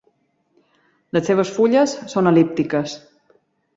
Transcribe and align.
Les 1.17 1.29
seves 1.31 1.53
fulles 1.57 1.95
són 2.15 2.31
el·líptiques. 2.33 2.97